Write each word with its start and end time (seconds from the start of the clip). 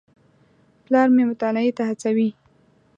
پلار 0.85 1.07
مې 1.15 1.23
مطالعې 1.31 1.71
ته 1.77 1.83
هڅوي. 1.89 2.29